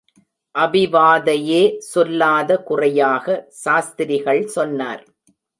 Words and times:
அபிவாதையே 0.55 1.59
சொல்லாத 1.89 2.57
குறையாக 2.63 3.45
சாஸ்திரிகள் 3.63 4.43
சொன்னார். 4.47 5.03